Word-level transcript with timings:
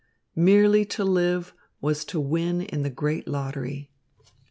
Merely 0.35 0.83
to 0.85 1.05
live 1.05 1.53
was 1.79 2.03
to 2.05 2.19
win 2.19 2.61
in 2.63 2.81
the 2.81 2.89
great 2.89 3.27
lottery. 3.27 3.91